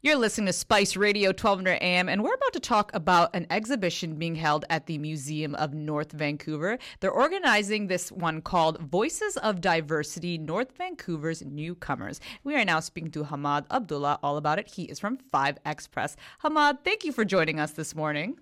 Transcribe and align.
You're 0.00 0.14
listening 0.14 0.46
to 0.46 0.52
Spice 0.52 0.94
Radio 0.94 1.30
1200 1.30 1.82
AM, 1.82 2.08
and 2.08 2.22
we're 2.22 2.34
about 2.34 2.52
to 2.52 2.60
talk 2.60 2.94
about 2.94 3.34
an 3.34 3.48
exhibition 3.50 4.14
being 4.14 4.36
held 4.36 4.64
at 4.70 4.86
the 4.86 4.96
Museum 4.96 5.56
of 5.56 5.74
North 5.74 6.12
Vancouver. 6.12 6.78
They're 7.00 7.10
organizing 7.10 7.88
this 7.88 8.12
one 8.12 8.40
called 8.40 8.78
Voices 8.80 9.36
of 9.38 9.60
Diversity 9.60 10.38
North 10.38 10.70
Vancouver's 10.76 11.42
Newcomers. 11.44 12.20
We 12.44 12.54
are 12.54 12.64
now 12.64 12.78
speaking 12.78 13.10
to 13.10 13.24
Hammad 13.24 13.64
Abdullah 13.72 14.20
all 14.22 14.36
about 14.36 14.60
it. 14.60 14.68
He 14.68 14.84
is 14.84 15.00
from 15.00 15.18
5X 15.34 15.90
Press. 15.90 16.14
Hammad, 16.38 16.84
thank 16.84 17.04
you 17.04 17.10
for 17.10 17.24
joining 17.24 17.58
us 17.58 17.72
this 17.72 17.96
morning. 17.96 18.38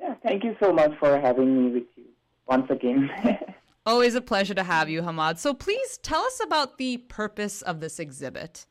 Yeah, 0.00 0.14
thank 0.22 0.44
you 0.44 0.56
so 0.62 0.72
much 0.72 0.92
for 0.98 1.20
having 1.20 1.62
me 1.62 1.72
with 1.72 1.88
you 1.94 2.06
once 2.46 2.70
again. 2.70 3.10
Always 3.84 4.14
a 4.14 4.22
pleasure 4.22 4.54
to 4.54 4.62
have 4.62 4.88
you, 4.88 5.02
Hammad. 5.02 5.38
So 5.38 5.52
please 5.52 5.98
tell 5.98 6.22
us 6.22 6.40
about 6.42 6.78
the 6.78 6.96
purpose 6.96 7.60
of 7.60 7.80
this 7.80 8.00
exhibit. 8.00 8.64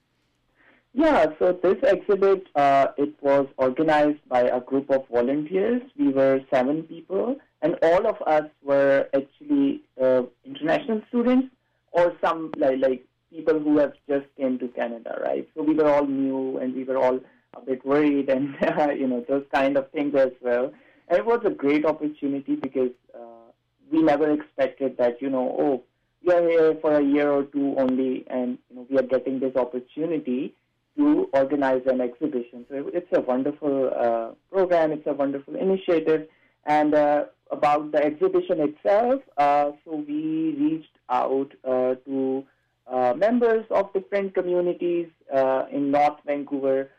Yeah, 0.93 1.27
so 1.37 1.53
this 1.53 1.77
exhibit, 1.83 2.47
uh, 2.55 2.87
it 2.97 3.13
was 3.21 3.47
organized 3.57 4.27
by 4.27 4.41
a 4.41 4.59
group 4.59 4.89
of 4.89 5.07
volunteers. 5.09 5.83
We 5.97 6.09
were 6.09 6.41
seven 6.51 6.83
people, 6.83 7.37
and 7.61 7.75
all 7.83 8.07
of 8.07 8.19
us 8.25 8.49
were 8.63 9.07
actually 9.13 9.83
uh, 10.01 10.23
international 10.43 11.01
students 11.09 11.49
or 11.91 12.15
some 12.21 12.51
like, 12.57 12.79
like 12.79 13.05
people 13.29 13.59
who 13.59 13.77
have 13.77 13.93
just 14.07 14.25
came 14.35 14.57
to 14.59 14.67
Canada, 14.69 15.19
right? 15.23 15.47
So 15.55 15.61
we 15.61 15.75
were 15.75 15.87
all 15.87 16.07
new, 16.07 16.57
and 16.57 16.73
we 16.73 16.83
were 16.83 16.97
all 16.97 17.19
a 17.55 17.61
bit 17.61 17.85
worried, 17.85 18.29
and 18.29 18.55
you 18.99 19.07
know 19.07 19.23
those 19.29 19.45
kind 19.53 19.77
of 19.77 19.91
things 19.91 20.15
as 20.15 20.31
well. 20.41 20.73
And 21.07 21.19
it 21.19 21.25
was 21.25 21.41
a 21.45 21.51
great 21.51 21.85
opportunity 21.85 22.55
because 22.55 22.91
uh, 23.13 23.51
we 23.91 24.01
never 24.01 24.31
expected 24.31 24.97
that, 24.97 25.21
you 25.21 25.29
know, 25.29 25.55
oh, 25.59 25.83
we 26.23 26.33
are 26.33 26.47
here 26.47 26.75
for 26.81 26.95
a 26.95 27.03
year 27.03 27.31
or 27.31 27.43
two 27.43 27.75
only, 27.77 28.25
and 28.27 28.57
you 28.71 28.75
know 28.75 28.87
we 28.89 28.97
are 28.97 29.03
getting 29.03 29.39
this 29.39 29.55
opportunity 29.55 30.55
to 30.99 31.29
organize 31.33 31.81
an 31.85 32.01
exhibition. 32.01 32.65
So 32.69 32.91
it's 32.93 33.07
a 33.13 33.21
wonderful 33.21 33.89
uh, 34.05 34.31
program, 34.51 34.91
it's 34.91 35.07
a 35.07 35.13
wonderful 35.13 35.55
initiative. 35.55 36.27
And 36.65 36.93
uh, 36.93 37.25
about 37.51 37.93
the 37.93 38.03
exhibition 38.03 38.59
itself, 38.59 39.21
uh, 39.37 39.71
so 39.85 40.03
we 40.07 40.55
reached 40.59 40.97
out 41.09 41.51
uh, 41.63 41.95
to 42.05 42.43
uh, 42.91 43.13
members 43.15 43.65
of 43.71 43.93
different 43.93 44.35
communities 44.35 45.07
uh, 45.33 45.63
in 45.71 45.89
North 45.89 46.19
Vancouver, 46.25 46.91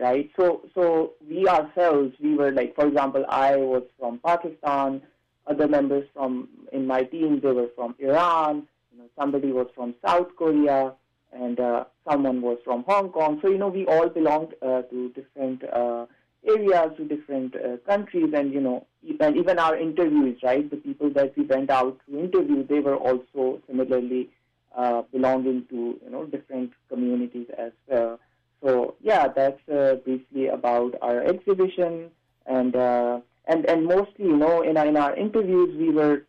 right? 0.00 0.28
So, 0.36 0.62
so 0.74 1.12
we 1.28 1.46
ourselves, 1.46 2.12
we 2.20 2.34
were 2.34 2.50
like, 2.50 2.74
for 2.74 2.86
example, 2.88 3.24
I 3.28 3.56
was 3.56 3.84
from 3.98 4.18
Pakistan. 4.26 5.00
Other 5.46 5.68
members 5.68 6.08
from 6.14 6.48
in 6.72 6.86
my 6.86 7.02
team, 7.02 7.40
they 7.40 7.52
were 7.52 7.68
from 7.76 7.94
Iran. 7.98 8.66
You 8.90 8.98
know, 8.98 9.08
somebody 9.18 9.52
was 9.52 9.68
from 9.76 9.94
South 10.04 10.28
Korea 10.36 10.94
and 11.34 11.58
uh, 11.60 11.84
someone 12.08 12.40
was 12.42 12.58
from 12.64 12.84
Hong 12.84 13.10
Kong. 13.10 13.38
So, 13.42 13.48
you 13.48 13.58
know, 13.58 13.68
we 13.68 13.86
all 13.86 14.08
belonged 14.08 14.54
uh, 14.62 14.82
to 14.82 15.08
different 15.10 15.64
uh, 15.64 16.06
areas, 16.46 16.92
to 16.96 17.04
different 17.04 17.54
uh, 17.56 17.76
countries, 17.86 18.32
and, 18.34 18.52
you 18.52 18.60
know, 18.60 18.86
and 19.20 19.36
even 19.36 19.58
our 19.58 19.76
interviews, 19.76 20.38
right? 20.42 20.68
The 20.70 20.76
people 20.76 21.10
that 21.10 21.36
we 21.36 21.44
went 21.44 21.70
out 21.70 21.98
to 22.06 22.18
interview, 22.18 22.66
they 22.66 22.80
were 22.80 22.96
also 22.96 23.60
similarly 23.66 24.30
uh, 24.76 25.02
belonging 25.12 25.66
to, 25.70 25.98
you 26.02 26.10
know, 26.10 26.24
different 26.26 26.72
communities 26.88 27.46
as 27.58 27.72
well. 27.88 28.18
So, 28.62 28.94
yeah, 29.02 29.28
that's 29.28 29.68
uh, 29.68 29.96
basically 30.06 30.48
about 30.48 30.94
our 31.02 31.22
exhibition. 31.22 32.10
And, 32.46 32.74
and, 32.76 33.64
and 33.66 33.86
mostly, 33.86 34.26
you 34.26 34.36
know, 34.36 34.62
in 34.62 34.76
our, 34.76 34.86
in 34.86 34.96
our 34.96 35.14
interviews, 35.16 35.76
we 35.76 35.90
were, 35.90 36.24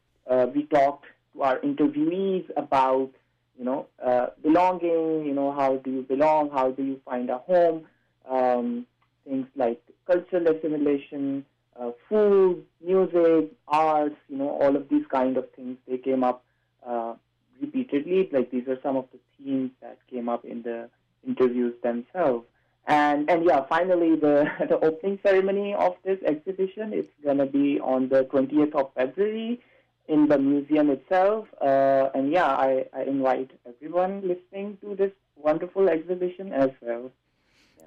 we 0.54 0.64
talked 0.64 1.06
to 1.34 1.42
our 1.44 1.60
interviewees 1.60 2.46
about 2.56 3.12
you 3.58 3.66
know, 3.66 3.88
uh, 4.04 4.28
belonging, 4.44 5.26
you 5.26 5.34
know, 5.34 5.52
how 5.52 5.78
do 5.78 5.92
you 5.92 6.02
belong, 6.02 6.50
how 6.50 6.72
do 6.72 6.84
you 6.84 7.00
find 7.06 7.30
a 7.30 7.38
home, 7.40 7.86
um, 8.30 8.86
things 9.24 9.48
like 9.56 9.82
cultural 10.06 10.48
assimilation, 10.48 11.46
uh, 11.80 11.92
food, 12.08 12.64
music, 12.84 13.52
arts, 13.68 14.16
you 14.30 14.38
know, 14.38 14.50
all 14.50 14.76
of 14.76 14.88
these 14.90 15.06
kind 15.12 15.38
of 15.38 15.50
things, 15.52 15.78
they 15.88 15.98
came 15.98 16.24
up 16.24 16.44
uh, 16.86 17.14
repeatedly. 17.62 18.30
Like 18.32 18.52
these 18.52 18.68
are 18.68 18.80
some 18.82 18.98
of 18.98 19.06
the 19.12 19.20
themes 19.38 19.72
that 19.82 19.98
came 20.10 20.30
up 20.30 20.46
in 20.46 20.62
the 20.62 20.90
interviews 21.26 21.74
themselves. 21.84 22.46
And 22.88 23.30
and 23.32 23.44
yeah, 23.44 23.66
finally 23.68 24.16
the 24.16 24.48
the 24.70 24.80
opening 24.80 25.20
ceremony 25.24 25.74
of 25.74 25.96
this 26.04 26.20
exhibition 26.24 26.94
it's 26.94 27.10
gonna 27.24 27.48
be 27.48 27.80
on 27.80 28.10
the 28.10 28.26
20th 28.26 28.76
of 28.76 28.94
February 28.94 29.60
in 30.08 30.28
the 30.28 30.38
museum 30.38 30.90
itself. 30.90 31.48
Uh, 31.62 32.10
and 32.14 32.32
yeah, 32.32 32.48
I, 32.48 32.86
I 32.94 33.04
invite 33.04 33.52
everyone 33.68 34.22
listening 34.22 34.78
to 34.82 34.96
this 34.96 35.12
wonderful 35.36 35.90
exhibition 35.90 36.54
as 36.54 36.70
well. 36.82 37.12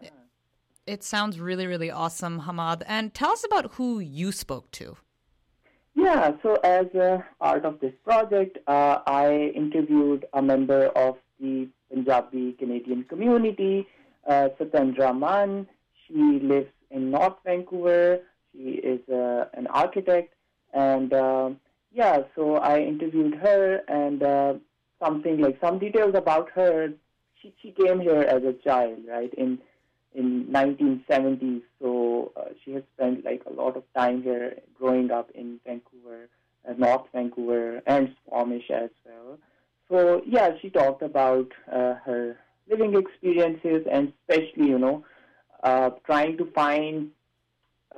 Yeah. 0.03 0.11
It 0.87 1.03
sounds 1.03 1.41
really, 1.41 1.67
really 1.67 1.91
awesome, 1.91 2.41
Hammad. 2.41 2.85
And 2.87 3.15
tell 3.15 3.31
us 3.31 3.45
about 3.45 3.75
who 3.75 4.01
you 4.01 4.33
spoke 4.33 4.71
to. 4.73 4.97
Yeah, 5.95 6.33
so 6.43 6.55
as 6.63 6.87
a 6.95 7.25
part 7.41 7.65
of 7.65 7.81
this 7.81 7.93
project, 8.05 8.59
uh, 8.69 9.01
I 9.07 9.53
interviewed 9.55 10.27
a 10.33 10.41
member 10.41 10.87
of 10.89 11.17
the 11.41 11.69
Punjabi 11.91 12.53
Canadian 12.53 13.03
community, 13.05 13.87
uh, 14.27 14.49
Satendra 14.61 15.19
Man. 15.19 15.67
She 16.07 16.39
lives 16.41 16.71
in 16.91 17.11
North 17.11 17.35
Vancouver. 17.45 18.21
She 18.53 18.81
is 18.93 19.01
uh, 19.09 19.47
an 19.55 19.67
architect, 19.69 20.35
and 20.73 21.13
uh, 21.13 21.51
yeah, 21.93 22.23
so 22.35 22.57
I 22.57 22.81
interviewed 22.81 23.35
her 23.35 23.83
and 23.89 24.23
uh, 24.23 24.55
something 25.03 25.41
like 25.41 25.59
some 25.61 25.79
details 25.79 26.15
about 26.15 26.51
her. 26.51 26.89
She 27.41 27.55
she 27.63 27.73
came 27.73 28.01
here 28.01 28.23
as 28.23 28.43
a 28.45 28.53
child, 28.53 28.99
right 29.09 29.33
in 29.35 29.59
in 30.15 30.47
1970s. 30.47 31.63
So 31.81 32.33
uh, 32.37 32.51
she 32.65 32.73
has 32.73 32.83
spent 32.95 33.25
like 33.25 33.43
a 33.47 33.53
lot 33.53 33.77
of 33.77 33.85
time 33.97 34.23
here, 34.23 34.57
growing 34.79 35.11
up 35.11 35.31
in 35.35 35.61
Vancouver, 35.65 36.29
uh, 36.69 36.73
North 36.77 37.07
Vancouver, 37.13 37.83
and 37.87 38.15
Squamish 38.27 38.71
as 38.71 38.91
well. 39.05 39.39
So 39.91 40.23
yeah, 40.27 40.51
she 40.61 40.71
talked 40.71 41.03
about 41.03 41.51
uh, 41.71 41.95
her 42.05 42.39
living 42.69 42.95
experiences 42.97 43.87
and 43.91 44.13
especially 44.29 44.67
you 44.67 44.79
know 44.79 45.05
uh, 45.63 45.91
trying 46.05 46.37
to 46.37 46.51
find 46.53 47.11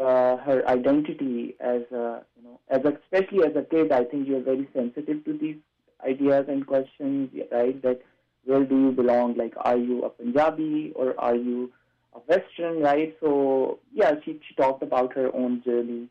uh, 0.01 0.37
her 0.39 0.67
identity 0.67 1.57
as 1.61 1.83
a, 1.93 2.23
you 2.37 2.43
know, 2.45 2.61
as 2.69 2.83
a, 2.85 2.97
especially 3.05 3.45
as 3.45 3.55
a 3.55 3.63
kid, 3.63 3.93
I 3.93 4.05
think 4.05 4.27
you're 4.27 4.43
very 4.43 4.67
sensitive 4.75 5.25
to 5.25 5.39
these 5.39 5.57
ideas 6.05 6.47
and 6.49 6.67
questions, 6.67 7.31
right? 7.53 7.81
That 7.83 8.01
where 8.45 8.65
do 8.65 8.77
you 8.81 8.93
belong? 8.93 9.37
Like, 9.37 9.55
are 9.59 9.77
you 9.77 10.03
a 10.03 10.11
Punjabi 10.11 10.93
or 10.97 11.15
are 11.21 11.37
you 11.37 11.71
a 12.15 12.19
Western, 12.21 12.81
right? 12.81 13.15
So, 13.21 13.79
yeah, 13.93 14.15
she, 14.25 14.41
she 14.49 14.55
talked 14.55 14.83
about 14.83 15.13
her 15.15 15.35
own 15.35 15.63
journey 15.63 16.09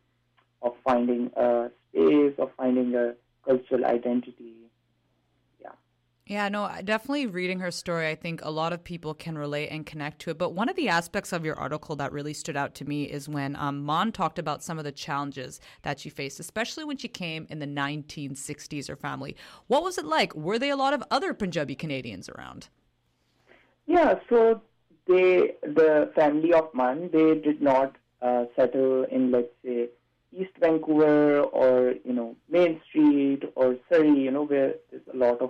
of 0.61 0.73
finding 0.83 1.31
a 1.35 1.71
space, 1.89 2.33
of 2.37 2.51
finding 2.57 2.93
a 2.95 3.15
cultural 3.45 3.85
identity 3.85 4.53
yeah, 6.29 6.47
no, 6.47 6.69
definitely 6.85 7.25
reading 7.25 7.59
her 7.59 7.71
story, 7.71 8.07
I 8.07 8.13
think 8.13 8.41
a 8.43 8.51
lot 8.51 8.71
of 8.71 8.83
people 8.83 9.15
can 9.15 9.35
relate 9.35 9.69
and 9.69 9.83
connect 9.83 10.19
to 10.19 10.29
it. 10.29 10.37
But 10.37 10.53
one 10.53 10.69
of 10.69 10.75
the 10.75 10.87
aspects 10.87 11.33
of 11.33 11.43
your 11.43 11.55
article 11.55 11.95
that 11.95 12.11
really 12.11 12.35
stood 12.35 12.55
out 12.55 12.75
to 12.75 12.85
me 12.85 13.05
is 13.05 13.27
when 13.27 13.55
um, 13.55 13.83
Mon 13.83 14.11
talked 14.11 14.37
about 14.37 14.61
some 14.61 14.77
of 14.77 14.83
the 14.83 14.91
challenges 14.91 15.59
that 15.81 15.99
she 15.99 16.09
faced, 16.09 16.39
especially 16.39 16.83
when 16.83 16.97
she 16.97 17.07
came 17.07 17.47
in 17.49 17.57
the 17.57 17.65
1960s, 17.65 18.89
her 18.89 18.95
family. 18.95 19.35
What 19.65 19.81
was 19.81 19.97
it 19.97 20.05
like? 20.05 20.35
Were 20.35 20.59
there 20.59 20.71
a 20.71 20.75
lot 20.75 20.93
of 20.93 21.03
other 21.09 21.33
Punjabi 21.33 21.73
Canadians 21.73 22.29
around? 22.29 22.69
Yeah, 23.87 24.19
so 24.29 24.61
they, 25.07 25.55
the 25.63 26.11
family 26.13 26.53
of 26.53 26.69
Man, 26.75 27.09
they 27.11 27.39
did 27.39 27.59
not 27.59 27.95
uh, 28.21 28.45
settle 28.55 29.03
in, 29.05 29.31
let's 29.31 29.47
say, 29.65 29.89
East 30.31 30.51
Vancouver 30.59 31.39
or, 31.39 31.95
you 32.05 32.13
know, 32.13 32.35
Main 32.51 32.79
Street 32.87 33.41
or 33.55 33.77
Surrey, 33.91 34.11
you 34.11 34.29
know, 34.29 34.43
where 34.43 34.75
there's 34.91 35.01
a 35.11 35.17
lot 35.17 35.41
of 35.41 35.49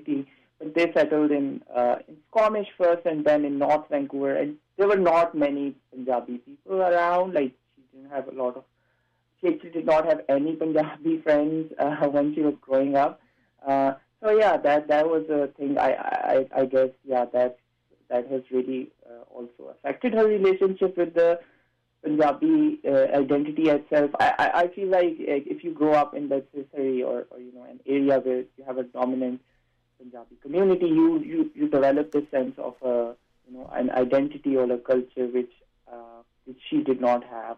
community. 0.00 0.30
But 0.58 0.74
they 0.74 0.92
settled 0.92 1.30
in 1.30 1.62
uh, 1.74 1.96
in 2.08 2.16
Squamish 2.28 2.66
first, 2.76 3.06
and 3.06 3.24
then 3.24 3.44
in 3.44 3.58
North 3.58 3.88
Vancouver. 3.90 4.34
And 4.34 4.56
there 4.76 4.88
were 4.88 4.96
not 4.96 5.34
many 5.34 5.74
Punjabi 5.92 6.38
people 6.38 6.80
around. 6.82 7.34
Like 7.34 7.52
she 7.76 7.82
didn't 7.96 8.10
have 8.10 8.28
a 8.28 8.32
lot 8.32 8.56
of. 8.56 8.64
She 9.40 9.48
actually 9.48 9.70
did 9.70 9.86
not 9.86 10.04
have 10.04 10.22
any 10.28 10.56
Punjabi 10.56 11.18
friends 11.22 11.72
uh, 11.78 12.06
when 12.08 12.34
she 12.34 12.40
was 12.40 12.54
growing 12.60 12.96
up. 12.96 13.20
Uh, 13.66 13.92
so 14.20 14.36
yeah, 14.36 14.56
that 14.56 14.88
that 14.88 15.08
was 15.08 15.28
a 15.30 15.46
thing. 15.58 15.78
I 15.78 15.92
I, 15.92 16.46
I 16.62 16.64
guess 16.64 16.90
yeah 17.04 17.26
that 17.32 17.58
that 18.10 18.26
has 18.28 18.42
really 18.50 18.90
uh, 19.08 19.22
also 19.30 19.70
affected 19.70 20.14
her 20.14 20.26
relationship 20.26 20.96
with 20.96 21.14
the 21.14 21.38
Punjabi 22.02 22.80
uh, 22.84 23.16
identity 23.16 23.68
itself. 23.68 24.10
I, 24.18 24.32
I, 24.38 24.60
I 24.62 24.68
feel 24.68 24.88
like 24.88 25.16
if 25.18 25.62
you 25.62 25.72
grow 25.72 25.92
up 25.92 26.14
in 26.14 26.28
city 26.28 27.02
or, 27.02 27.26
or 27.30 27.38
you 27.38 27.52
know 27.54 27.64
an 27.64 27.80
area 27.86 28.18
where 28.18 28.38
you 28.56 28.64
have 28.66 28.78
a 28.78 28.84
dominant 28.84 29.40
Punjabi 29.98 30.36
community, 30.42 30.86
you, 30.86 31.18
you, 31.20 31.50
you 31.54 31.68
develop 31.68 32.12
this 32.12 32.24
sense 32.30 32.54
of 32.58 32.74
a 32.82 33.14
you 33.48 33.58
know 33.58 33.70
an 33.72 33.90
identity 33.90 34.56
or 34.56 34.70
a 34.70 34.78
culture 34.78 35.26
which 35.26 35.52
uh, 35.92 36.22
which 36.44 36.60
she 36.68 36.82
did 36.82 37.00
not 37.00 37.24
have. 37.24 37.56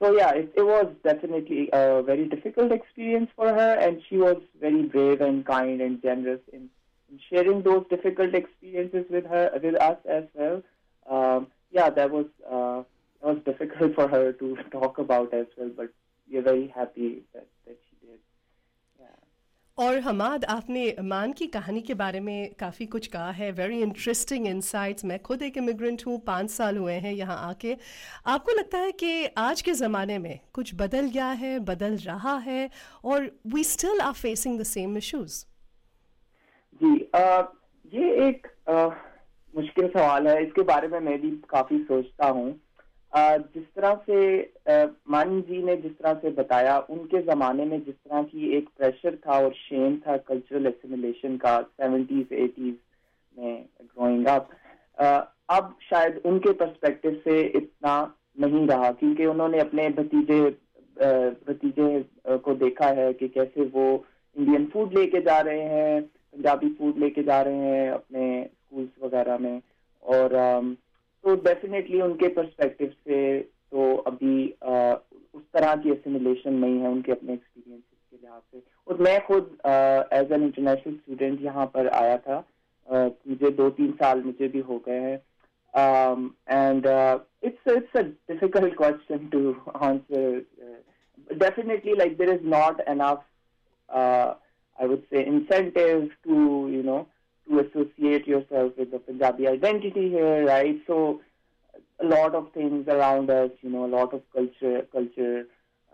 So 0.00 0.12
yeah, 0.12 0.30
it, 0.32 0.52
it 0.56 0.62
was 0.62 0.86
definitely 1.04 1.70
a 1.72 2.02
very 2.02 2.26
difficult 2.28 2.72
experience 2.72 3.30
for 3.36 3.48
her, 3.48 3.74
and 3.80 4.02
she 4.08 4.16
was 4.16 4.38
very 4.60 4.82
brave 4.82 5.20
and 5.20 5.46
kind 5.46 5.80
and 5.80 6.02
generous 6.02 6.40
in, 6.52 6.68
in 7.10 7.20
sharing 7.30 7.62
those 7.62 7.84
difficult 7.88 8.34
experiences 8.34 9.04
with 9.08 9.26
her 9.26 9.50
with 9.62 9.76
us 9.76 9.98
as 10.08 10.24
well. 10.34 10.62
Uh, 11.08 11.40
yeah, 11.70 11.88
that 11.90 12.10
was 12.10 12.26
uh, 12.50 12.82
that 13.20 13.34
was 13.34 13.38
difficult 13.44 13.94
for 14.00 14.08
her 14.08 14.32
to 14.32 14.56
talk 14.70 14.98
about 14.98 15.32
as 15.32 15.46
well. 15.56 15.70
But 15.76 15.90
we're 16.30 16.42
very 16.42 16.68
happy 16.68 17.22
did. 17.32 17.41
और 19.78 19.98
हमाद 19.98 20.44
आपने 20.44 20.94
मान 21.02 21.32
की 21.32 21.46
कहानी 21.46 21.80
के 21.80 21.94
बारे 21.94 22.20
में 22.20 22.54
काफ़ी 22.60 22.86
कुछ 22.86 23.06
कहा 23.06 23.30
है। 23.30 23.50
वेरी 23.52 23.80
इंटरेस्टिंग 23.82 24.46
इंसाइट्स 24.46 25.04
मैं 25.04 25.18
खुद 25.18 25.42
एक 25.42 25.56
इमिग्रेंट 25.58 26.02
हूँ 26.06 26.18
पाँच 26.26 26.50
साल 26.50 26.76
हुए 26.76 26.94
हैं 26.94 27.12
यहाँ 27.12 27.36
आके। 27.48 27.76
आपको 28.26 28.52
लगता 28.52 28.78
है 28.78 28.92
कि 28.92 29.24
आज 29.38 29.62
के 29.62 29.72
ज़माने 29.72 30.18
में 30.18 30.38
कुछ 30.54 30.74
बदल 30.74 31.08
गया 31.08 31.30
है 31.42 31.58
बदल 31.60 31.96
रहा 31.96 32.36
है 32.38 32.68
और 33.04 33.30
we 33.54 33.64
still 33.64 34.00
are 34.00 34.12
facing 34.12 34.60
the 34.60 34.62
same 34.64 34.96
issues 34.96 35.44
जी 36.80 36.94
आ, 37.14 37.42
ये 37.92 38.28
एक 38.28 38.46
आ, 38.70 38.86
मुश्किल 39.54 39.88
सवाल 39.88 40.28
है। 40.28 40.42
इसके 40.42 40.62
बारे 40.64 40.88
में 40.88 40.98
मैं 41.00 41.20
भी 41.20 41.30
काफ़ी 41.50 41.78
सोचता 41.78 42.28
हूँ। 42.28 42.50
जिस 43.12 43.64
तरह 43.76 43.94
से 44.06 44.86
मान 45.10 45.40
जी 45.40 45.62
ने 45.62 45.76
जिस 45.76 45.92
तरह 45.92 46.14
से 46.14 46.30
बताया, 46.32 46.78
उनके 46.80 47.22
जमाने 47.22 47.64
में 47.64 47.78
जिस 47.84 47.94
तरह 47.94 48.22
की 48.22 48.56
एक 48.56 48.68
प्रेशर 48.78 49.16
था 49.26 49.38
और 49.38 49.52
शेम 49.54 49.96
था 50.06 50.16
कल्चरल 50.28 50.66
एसिमिलेशन 50.66 51.36
का 51.36 51.60
सेवेंटीज 51.60 52.32
एटीज 52.34 52.74
में 53.36 53.64
ग्रोइंग 53.82 54.26
अप 54.28 54.48
अब 55.50 55.74
शायद 55.82 56.20
उनके 56.26 56.52
पर्सपेक्टिव 56.54 57.20
से 57.24 57.40
इतना 57.40 57.94
नहीं 58.40 58.66
रहा, 58.66 58.90
क्योंकि 58.92 59.26
उन्होंने 59.26 59.58
अपने 59.60 59.88
भतीजे 59.90 60.40
भतीजे 61.48 62.38
को 62.44 62.54
देखा 62.54 62.86
है 62.98 63.12
कि 63.12 63.28
कैसे 63.28 63.64
वो 63.74 63.84
इंडियन 64.36 64.64
फ़ूड 64.72 64.98
लेके 64.98 65.20
जा 65.20 65.38
रहे 65.40 65.62
हैं 65.62 66.00
पंजाबी 66.02 66.68
फ़ूड 66.74 66.98
लेके 66.98 67.22
जा 67.22 67.40
रहे 67.42 67.68
हैं 67.68 67.90
अपने 67.90 68.24
स्कूल्स 68.44 68.90
वगैरह 69.04 69.38
में 69.38 69.60
और 70.02 70.34
तो 71.24 71.34
डेफिनेटली 71.44 72.00
उनके 72.02 72.28
परस्पेक्टिव 72.36 72.88
से 72.88 73.40
तो 73.40 73.94
अभी 74.06 74.54
आ, 74.64 74.92
उस 75.34 75.42
तरह 75.54 75.74
की 75.82 75.90
एसिमिलेशन 75.90 76.54
नहीं 76.64 76.80
है 76.80 76.88
उनके 76.88 77.12
अपने 77.12 77.32
एक्सपीरियंस 77.32 77.82
के 77.82 78.16
लिहाज 78.16 78.40
से। 78.52 78.62
और 78.88 79.00
मैं 79.02 79.18
खुद 79.26 79.56
एज 79.66 80.32
एन 80.32 80.42
इंटरनेशनल 80.42 80.94
स्टूडेंट 80.94 81.42
यहाँ 81.42 81.66
पर 81.74 81.88
आया 82.02 82.16
था 82.26 82.36
आ, 82.36 83.06
मुझे 83.28 83.50
दो 83.50 83.70
तीन 83.70 83.92
साल 84.02 84.22
मुझे 84.22 84.48
भी 84.48 84.60
हो 84.70 84.82
गए 84.88 85.00
हैं। 85.00 85.18
And 86.50 86.86
it's 87.44 87.72
it's 87.76 87.96
a 87.96 88.02
difficult 88.02 88.76
question 88.76 89.28
to 89.32 89.54
answer 89.84 90.44
definitely 91.30 91.94
like 91.96 92.16
there 92.18 92.34
is 92.34 92.46
not 92.56 92.80
enough 92.88 93.24
I 94.78 94.86
would 94.90 95.02
say 95.12 95.22
incentive 95.30 96.04
to 96.26 96.36
you 96.74 96.82
know 96.84 97.00
to 97.48 97.60
associate 97.60 98.26
yourself 98.26 98.72
with 98.78 98.90
the 98.90 98.98
Punjabi 98.98 99.48
identity 99.48 100.08
here, 100.08 100.46
right? 100.46 100.80
So 100.86 101.20
a 102.00 102.06
lot 102.06 102.34
of 102.34 102.52
things 102.52 102.88
around 102.88 103.30
us, 103.30 103.50
you 103.62 103.70
know, 103.70 103.84
a 103.84 103.92
lot 103.98 104.12
of 104.12 104.22
culture, 104.34 104.86
culture, 104.92 105.46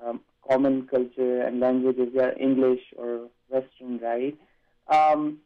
um, 0.05 0.21
common 0.49 0.87
culture 0.87 1.43
and 1.43 1.61
languages 1.61 2.15
are 2.19 2.35
English 2.39 2.81
or 2.97 3.29
Western, 3.49 3.99
right? 3.99 4.37
Um, 4.89 5.39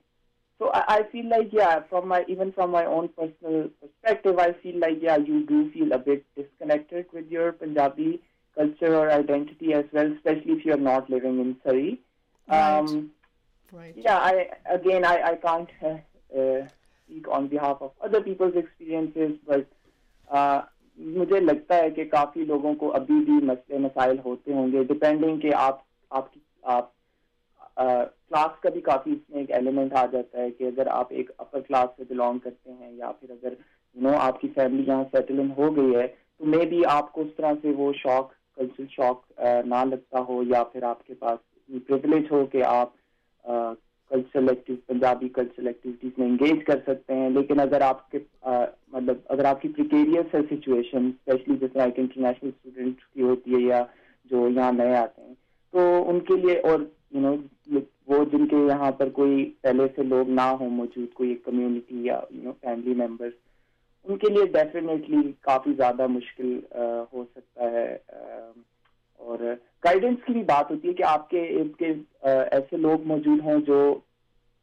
so 0.59 0.71
I, 0.73 0.85
I, 0.89 1.03
feel 1.11 1.29
like, 1.29 1.49
yeah, 1.53 1.81
from 1.89 2.07
my 2.09 2.25
even 2.29 2.53
from 2.53 2.71
my 2.71 2.85
own 2.85 3.09
personal 3.09 3.69
perspective, 3.81 4.39
I 4.39 4.53
feel 4.53 4.79
like, 4.79 4.99
yeah, 5.01 5.17
you 5.17 5.45
do 5.45 5.71
feel 5.73 5.93
a 5.93 5.99
bit 5.99 6.25
disconnected 6.37 7.07
with 7.13 7.29
your 7.29 7.53
Punjabi 7.53 8.23
culture 8.55 8.95
or 8.95 9.11
identity 9.11 9.75
as 9.75 9.85
well, 9.93 10.13
especially 10.13 10.53
if 10.53 10.65
you're 10.65 10.77
not 10.77 11.11
living 11.11 11.41
in 11.41 11.57
Surrey. 11.65 12.01
Right. 12.49 12.79
Um, 12.79 13.11
Right. 13.73 13.95
Yeah, 13.97 14.19
I 14.19 14.49
again 14.67 15.05
I, 15.05 15.23
I 15.23 15.35
can't 15.37 15.71
uh, 15.83 15.97
uh, 16.39 16.67
speak 17.09 17.27
on 17.29 17.49
behalf 17.49 17.79
of 17.81 17.93
other 18.03 18.21
people's 18.21 18.55
experiences, 18.55 19.39
but 19.47 19.67
uh, 20.29 20.63
मुझे 20.99 21.41
लगता 21.41 21.77
है 21.77 21.91
कि 21.91 22.05
काफ़ी 22.05 22.45
लोगों 22.47 22.75
को 22.81 22.89
अभी 22.97 23.19
भी 23.25 23.41
मसले 23.47 23.79
मसाइल 23.79 24.19
होते 24.25 24.53
होंगे 24.55 24.83
डिपेंडिंग 24.85 25.41
कि 25.41 25.51
आप 25.61 25.83
आपकी 26.11 26.41
आप 26.75 26.93
क्लास 27.79 28.59
का 28.63 28.71
भी 28.71 28.81
काफ़ी 28.89 29.13
इसमें 29.13 29.41
एक 29.43 29.51
एलिमेंट 29.61 29.93
आ 29.95 30.05
जाता 30.13 30.41
है 30.41 30.51
कि 30.51 30.67
अगर 30.67 30.89
आप 30.99 31.13
एक 31.23 31.31
अपर 31.41 31.61
क्लास 31.61 31.89
से 31.99 32.05
बिलोंग 32.05 32.41
करते 32.41 32.71
हैं 32.71 32.93
या 32.99 33.11
फिर 33.11 33.31
अगर 33.33 33.57
यू 33.97 34.03
नो 34.09 34.17
आपकी 34.29 34.49
फैमिली 34.59 34.85
यहाँ 34.89 35.05
सेटल 35.15 35.41
इन 35.41 35.51
हो 35.59 35.71
गई 35.79 35.93
है 35.95 36.07
तो 36.07 36.47
मे 36.47 36.65
भी 36.67 36.83
आपको 36.97 37.23
उस 37.23 37.37
तरह 37.37 37.55
से 37.63 37.73
वो 37.81 37.93
शौक 38.03 38.33
कल्चरल 38.59 38.87
शौक 38.97 39.25
ना 39.67 39.83
लगता 39.85 40.19
हो 40.31 40.43
या 40.55 40.63
फिर 40.73 40.85
आपके 40.85 41.15
पास 41.25 41.39
प्रिविलेज 41.69 42.29
हो 42.33 42.45
कि 42.53 42.61
आप 42.71 42.95
cultural 43.45 44.49
active 44.51 44.77
Punjabi 44.89 45.29
cultural 45.37 45.69
activities 45.69 46.21
में 46.21 46.27
इंगेज 46.27 46.63
कर 46.67 46.79
सकते 46.87 47.15
हैं, 47.15 47.31
लेकिन 47.31 47.59
अगर 47.59 47.83
आपके 47.83 48.19
मतलब 48.95 49.23
अगर 49.31 49.47
आपकी 49.47 49.69
प्रिकेरियस 49.69 50.35
है 50.35 50.43
सिचुएशन 50.47 51.11
स्पेशली 51.11 51.57
जैसे 51.57 51.85
एक 51.85 51.99
इंटरनेशनल 51.99 52.51
स्टूडेंट 52.51 52.97
की 52.97 53.23
होती 53.23 53.55
है 53.55 53.63
या 53.63 53.83
जो 54.31 54.49
यहाँ 54.49 54.73
नए 54.73 54.95
आते 54.97 55.23
हैं 55.23 55.35
तो 55.75 56.03
उनके 56.03 56.37
लिए 56.37 56.57
और 56.63 56.91
यू 57.15 57.21
नो 57.21 57.33
वो 58.09 58.25
जिनके 58.27 58.57
यहाँ 58.67 58.91
पर 58.93 59.09
कोई 59.17 59.43
पहले 59.65 59.87
से 59.87 60.03
लोग 60.03 60.29
ना 60.31 60.49
हो 60.51 60.67
मौजूद, 60.69 61.09
कोई 61.17 61.31
एक 61.33 61.45
कम्युनिटी 61.45 62.09
या 62.09 62.17
यू 62.33 62.43
नो 62.45 62.53
फैमिली 62.53 62.95
मेंबर्स 62.95 63.33
उनके 64.07 64.29
लिए 64.29 64.47
डेफिनेटली 64.53 65.23
काफ़ी 65.45 65.75
ज़्यादा 65.75 66.07
मुश्किल 66.09 66.63
हो 67.15 67.25
सकता 67.25 67.69
है 67.71 67.87
और 69.23 69.39
uh, 69.39 69.59
गाइडेंस 69.83 70.19
की 70.27 70.33
भी 70.33 70.43
बात 70.45 70.71
होती 70.71 70.89
है 70.89 70.95
कि 70.95 71.03
आपके 71.03 71.45
इर्द 71.61 71.73
uh, 71.73 72.29
ऐसे 72.29 72.77
लोग 72.77 73.07
मौजूद 73.07 73.41
हैं 73.41 73.61
जो 73.63 73.81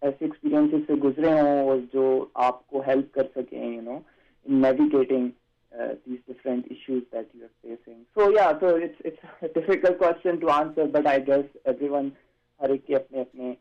ऐसे 0.02 0.26
एक्सपीरियंसेस 0.26 0.82
से 0.88 0.96
गुजरे 0.96 1.32
हों 1.40 1.70
और 1.70 1.80
जो 1.94 2.32
आपको 2.38 2.82
हेल्प 2.82 3.12
कर 3.14 3.30
सके 3.38 3.76
you 3.76 3.82
know 3.82 4.02
in 4.46 4.62
navigating 4.62 5.30
these 5.72 6.20
different 6.28 6.72
issues 6.72 7.02
that 7.14 7.30
you 7.36 7.42
are 7.42 7.48
facing 7.48 8.04
so 8.18 8.32
yeah 8.38 8.52
तो 8.54 8.78
it's 8.78 9.06
it's 9.06 9.54
difficult 9.56 9.98
question 9.98 10.38
to 10.38 10.48
answer 10.48 10.88
but 10.90 11.08
I 11.08 11.20
guess 11.30 11.46
every 11.68 12.12
हर 12.60 12.72
एक 12.72 12.86
के 12.86 12.94
अपने 12.94 13.22
अपने 13.22 13.56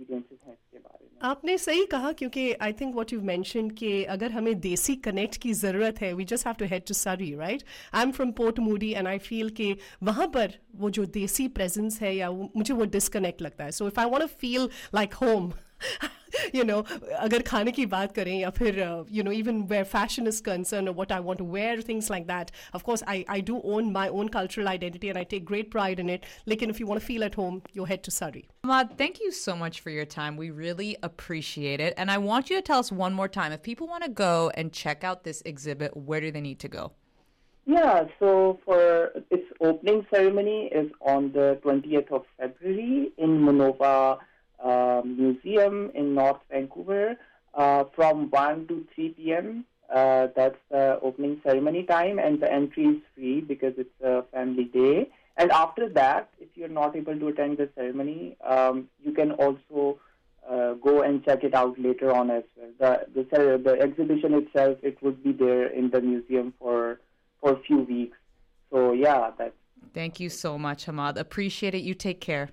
एक्सपीरियंसेस 0.00 0.38
हैं 0.46 0.52
इसके 0.52 0.78
बारे 0.78 1.04
में। 1.04 1.28
आपने 1.30 1.56
सही 1.58 1.84
कहा, 1.86 2.12
क्योंकि 2.12 2.52
I 2.52 2.72
think 2.72 2.94
what 2.94 3.12
you 3.12 3.20
mention 3.22 3.68
कि 3.70 4.02
अगर 4.04 4.32
हमें 4.32 4.58
देसी 4.60 4.96
कनेक्ट 5.06 5.36
की 5.36 5.52
ज़रूरत 5.52 6.00
है 6.00 6.12
we 6.14 6.24
just 6.24 6.46
have 6.46 6.54
to 6.58 6.64
head 6.64 6.86
to 6.88 6.94
Surrey 6.94 7.34
right 7.36 7.62
I 7.94 8.02
am 8.02 8.10
from 8.12 8.30
Port 8.32 8.58
Moody 8.60 8.92
and 8.92 9.08
I 9.08 9.18
feel 9.20 9.50
कि 9.50 9.74
वहाँ 10.02 10.26
पर 10.34 10.54
वो 10.76 10.90
जो 10.90 11.04
देसी 11.14 11.48
प्रेजेंस 11.50 12.00
है 12.02 12.14
या 12.16 12.30
मुझे 12.30 12.74
वो 12.74 12.84
डिसकनेक्ट 12.96 13.42
लगता 13.42 13.64
है। 13.64 13.70
So 13.70 13.86
if 13.86 14.00
I 14.00 14.06
want 14.06 14.22
to 14.22 14.26
feel 14.40 14.68
like 14.94 15.14
home 15.14 15.50
you 16.52 16.64
know 16.64 16.84
agar 17.20 17.40
khane 17.50 17.72
ki 17.78 17.86
baat 17.86 18.14
kare 18.18 18.36
ya 18.42 18.50
phir 18.60 18.74
uh, 18.86 19.04
you 19.08 19.22
know 19.22 19.32
even 19.40 19.66
where 19.72 19.84
fashion 19.84 20.30
is 20.32 20.40
concerned 20.50 20.92
or 20.92 20.96
what 21.00 21.12
i 21.18 21.20
want 21.28 21.42
to 21.44 21.48
wear 21.56 21.80
things 21.90 22.10
like 22.14 22.26
that 22.32 22.54
of 22.80 22.86
course 22.90 23.02
i 23.16 23.18
i 23.36 23.40
do 23.52 23.60
own 23.74 23.92
my 23.98 24.06
own 24.08 24.32
cultural 24.38 24.72
identity 24.74 25.12
and 25.14 25.18
i 25.24 25.24
take 25.34 25.44
great 25.52 25.70
pride 25.76 26.06
in 26.06 26.14
it 26.16 26.30
lekin 26.54 26.76
if 26.76 26.80
you 26.80 26.86
want 26.92 27.00
to 27.00 27.06
feel 27.06 27.28
at 27.30 27.34
home 27.42 27.62
you 27.72 27.90
head 27.92 28.02
to 28.08 28.16
surrey 28.20 28.46
Ahmad, 28.62 28.98
thank 28.98 29.20
you 29.20 29.32
so 29.32 29.56
much 29.56 29.80
for 29.80 29.90
your 29.90 30.04
time. 30.04 30.36
We 30.36 30.50
really 30.50 30.96
appreciate 31.02 31.80
it. 31.80 31.94
And 31.96 32.10
I 32.10 32.18
want 32.18 32.50
you 32.50 32.56
to 32.56 32.62
tell 32.62 32.78
us 32.78 32.92
one 32.92 33.14
more 33.14 33.26
time 33.26 33.52
if 33.52 33.62
people 33.62 33.88
want 33.88 34.04
to 34.04 34.10
go 34.10 34.50
and 34.54 34.70
check 34.70 35.02
out 35.02 35.24
this 35.24 35.42
exhibit, 35.46 35.96
where 35.96 36.20
do 36.20 36.30
they 36.30 36.42
need 36.42 36.60
to 36.60 36.68
go? 36.68 36.92
Yeah, 37.66 38.04
so 38.18 38.58
for 38.64 39.12
its 39.30 39.46
opening 39.60 40.06
ceremony 40.12 40.70
is 40.72 40.90
on 41.00 41.32
the 41.32 41.58
20th 41.64 42.10
of 42.10 42.24
February 42.38 43.12
in 43.16 43.40
MONOVA 43.40 44.14
uh, 44.14 44.16
museum 45.04 45.90
in 45.94 46.14
North 46.14 46.40
Vancouver 46.50 47.16
uh, 47.54 47.84
from 47.94 48.30
1 48.30 48.68
to 48.68 48.86
3 48.94 49.08
p.m. 49.10 49.64
Uh, 49.92 50.28
that's 50.36 50.58
the 50.70 50.98
opening 51.02 51.40
ceremony 51.42 51.82
time, 51.82 52.18
and 52.18 52.40
the 52.40 52.52
entry 52.52 52.84
is 52.84 53.02
free 53.14 53.40
because 53.40 53.74
it's 53.76 54.00
a 54.02 54.22
family 54.32 54.64
day. 54.64 55.10
And 55.36 55.50
after 55.52 55.88
that, 55.90 56.30
if 56.38 56.48
you're 56.54 56.68
not 56.68 56.94
able 56.94 57.18
to 57.18 57.28
attend 57.28 57.58
the 57.58 57.68
ceremony, 57.74 58.36
um, 58.46 58.88
you 59.02 59.12
can 59.12 59.32
also 59.32 59.98
uh, 60.48 60.74
go 60.74 61.02
and 61.02 61.24
check 61.24 61.44
it 61.44 61.54
out 61.54 61.78
later 61.78 62.12
on 62.12 62.30
as 62.30 62.44
well. 62.78 63.00
The, 63.14 63.24
the 63.30 63.60
the 63.64 63.80
exhibition 63.80 64.34
itself, 64.34 64.78
it 64.82 65.02
would 65.02 65.22
be 65.22 65.32
there 65.32 65.66
in 65.66 65.90
the 65.90 66.00
museum 66.00 66.54
for 66.58 67.00
for 67.40 67.52
a 67.52 67.60
few 67.60 67.78
weeks. 67.78 68.16
So 68.70 68.92
yeah, 68.92 69.30
that's. 69.36 69.54
Thank 69.94 70.20
you 70.20 70.28
so 70.28 70.58
much, 70.58 70.84
Hammad. 70.84 71.18
Appreciate 71.18 71.74
it. 71.74 71.82
You 71.82 71.94
take 71.94 72.20
care. 72.20 72.50